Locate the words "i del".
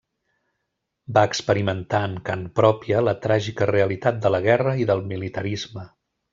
4.85-5.09